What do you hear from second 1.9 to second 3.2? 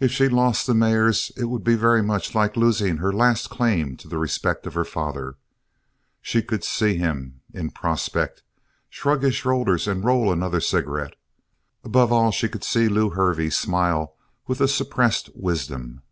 much like losing her